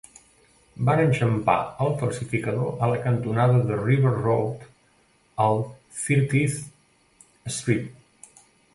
[0.85, 1.57] Van enxampar
[1.87, 4.67] el falsificador a la cantonada de River Road
[5.49, 6.61] amb Thirtieth
[7.61, 8.39] Street.